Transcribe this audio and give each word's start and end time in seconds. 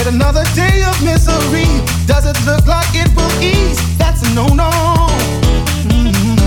Yet 0.00 0.14
another 0.14 0.44
day 0.56 0.80
of 0.88 0.96
misery. 1.04 1.68
Does 2.06 2.24
it 2.24 2.32
look 2.48 2.64
like 2.64 2.88
it 2.96 3.12
will 3.14 3.28
ease? 3.36 3.76
That's 3.98 4.24
a 4.24 4.32
no 4.32 4.46
no. 4.48 4.70
Mm-hmm. 5.92 6.40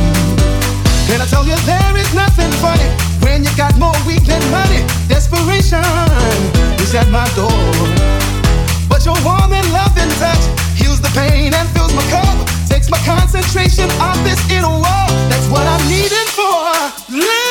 Can 1.06 1.22
I 1.22 1.28
tell 1.30 1.46
you 1.46 1.54
there 1.62 1.94
is 1.96 2.12
nothing 2.16 2.50
funny 2.66 2.90
when 3.22 3.44
you 3.44 3.54
got 3.56 3.78
more 3.78 3.94
week 4.10 4.26
than 4.26 4.42
money? 4.50 4.82
Desperation 5.08 5.86
is 6.82 6.96
at 6.96 7.06
my 7.14 7.30
door. 7.38 7.54
But 8.90 9.06
your 9.06 9.22
warm 9.22 9.54
and 9.54 9.70
loving 9.70 10.10
touch 10.18 10.42
heals 10.74 11.00
the 11.00 11.14
pain 11.14 11.54
and 11.54 11.70
fills 11.78 11.94
my 11.94 12.02
cup. 12.10 12.34
Takes 12.66 12.90
my 12.90 12.98
concentration 13.06 13.86
off 14.02 14.18
this 14.26 14.42
inner 14.50 14.66
world. 14.66 15.14
That's 15.30 15.46
what 15.54 15.68
I'm 15.70 15.86
needing 15.94 16.30
for. 16.34 17.43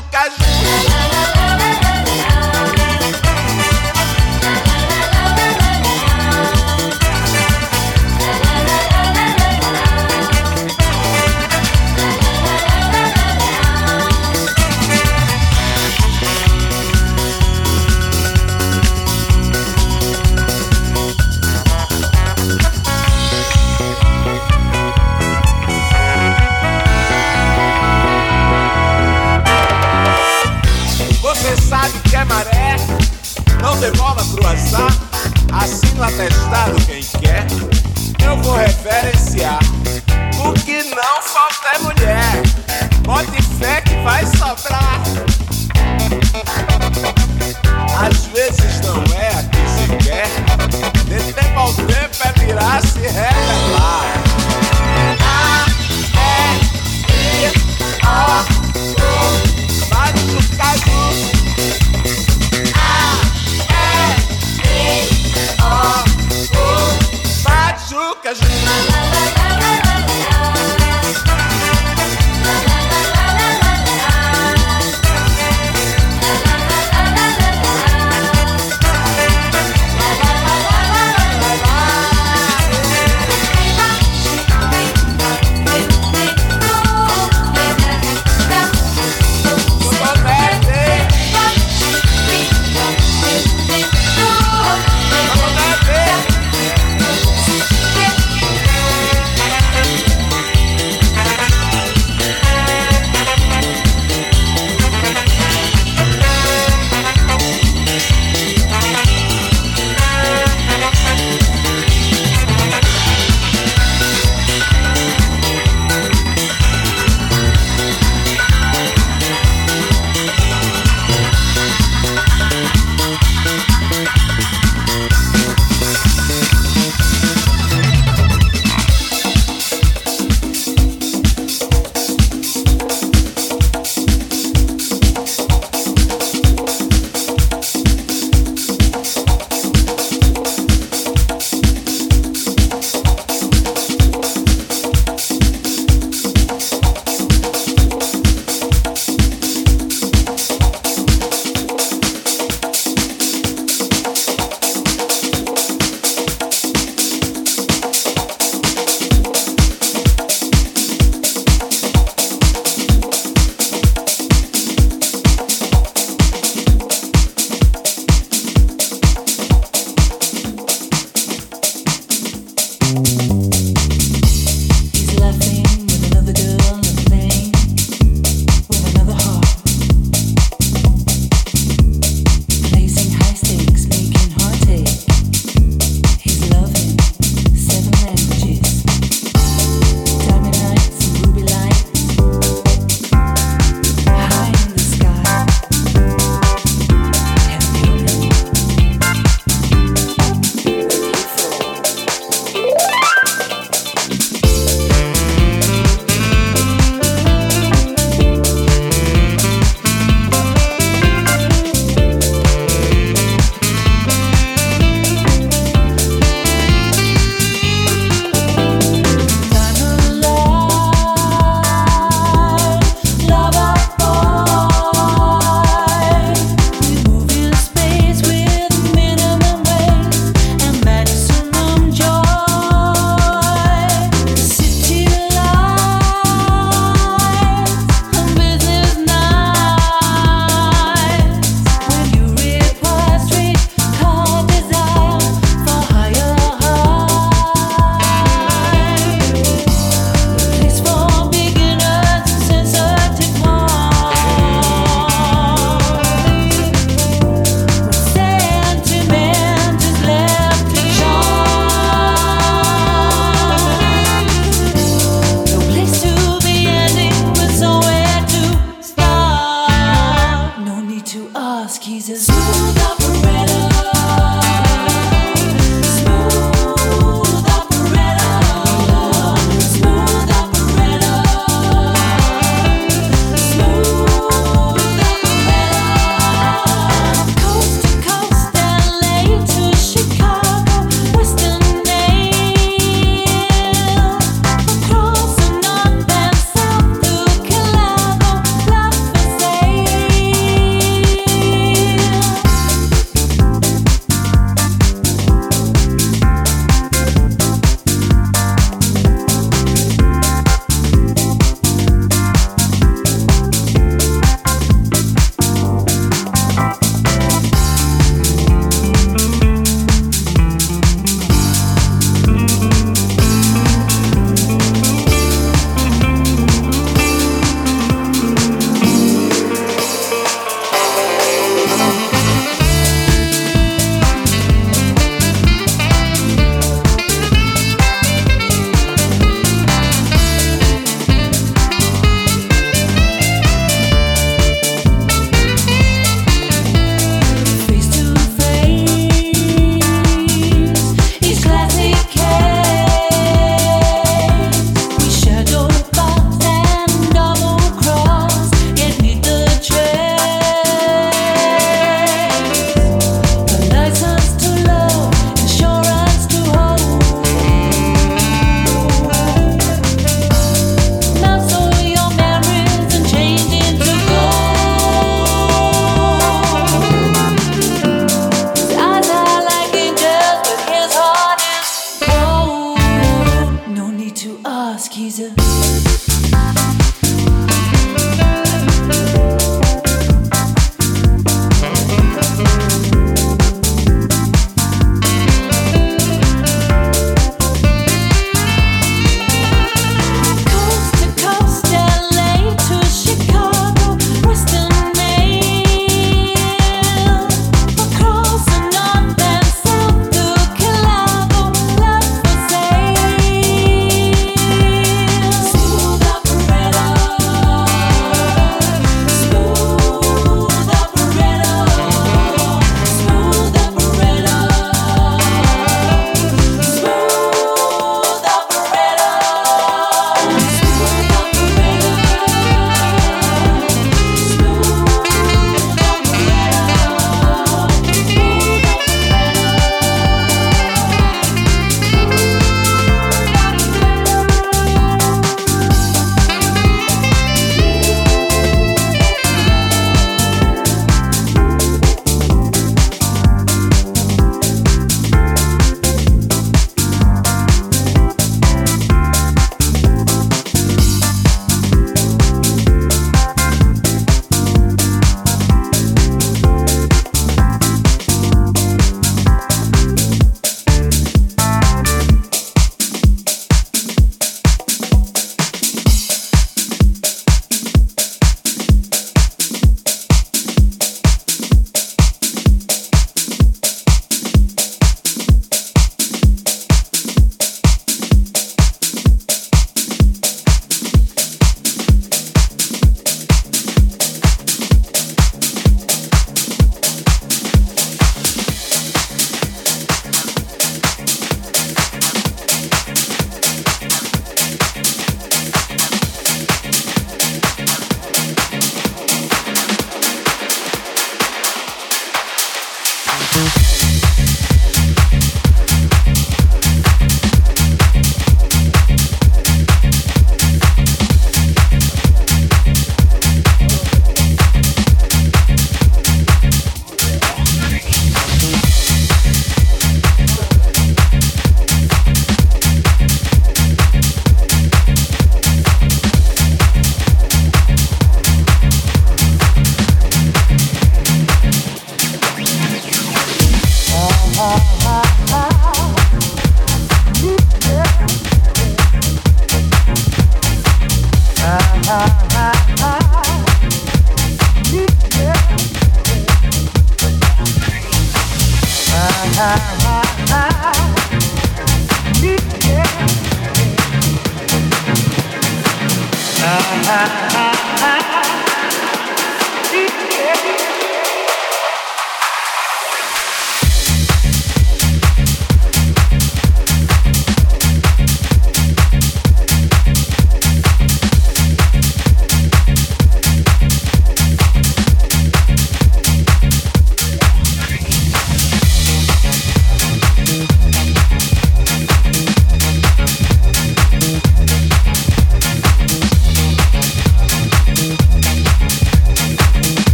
caju, 0.00 0.36
caju. 0.38 0.87